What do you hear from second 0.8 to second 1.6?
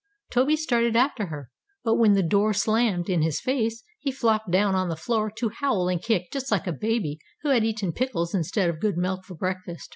after her,